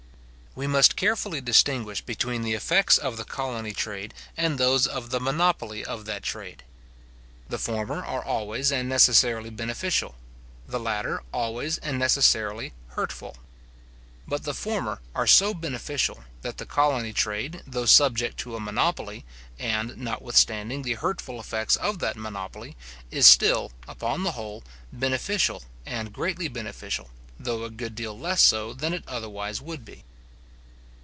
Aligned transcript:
We 0.53 0.67
must 0.67 0.97
carefully 0.97 1.39
distinguish 1.39 2.01
between 2.01 2.41
the 2.41 2.55
effects 2.55 2.97
of 2.97 3.15
the 3.15 3.23
colony 3.23 3.71
trade 3.71 4.13
and 4.35 4.57
those 4.57 4.85
of 4.85 5.09
the 5.09 5.21
monopoly 5.21 5.85
of 5.85 6.03
that 6.07 6.23
trade. 6.23 6.65
The 7.47 7.57
former 7.57 8.03
are 8.03 8.21
always 8.21 8.69
and 8.69 8.89
necessarily 8.89 9.49
beneficial; 9.49 10.15
the 10.67 10.77
latter 10.77 11.23
always 11.31 11.77
and 11.77 11.97
necessarily 11.97 12.73
hurtful. 12.89 13.37
But 14.27 14.43
the 14.43 14.53
former 14.53 14.99
are 15.15 15.25
so 15.25 15.53
beneficial, 15.53 16.25
that 16.41 16.57
the 16.57 16.65
colony 16.65 17.13
trade, 17.13 17.63
though 17.65 17.85
subject 17.85 18.35
to 18.39 18.57
a 18.57 18.59
monopoly, 18.59 19.23
and, 19.57 19.95
notwithstanding 19.95 20.81
the 20.81 20.95
hurtful 20.95 21.39
effects 21.39 21.77
of 21.77 21.99
that 21.99 22.17
monopoly, 22.17 22.75
is 23.09 23.25
still, 23.25 23.71
upon 23.87 24.23
the 24.23 24.33
whole, 24.33 24.65
beneficial, 24.91 25.63
and 25.85 26.11
greatly 26.11 26.49
beneficial, 26.49 27.09
though 27.39 27.63
a 27.63 27.69
good 27.69 27.95
deal 27.95 28.19
less 28.19 28.41
so 28.41 28.73
than 28.73 28.93
it 28.93 29.05
otherwise 29.07 29.61
would 29.61 29.85
be. 29.85 30.03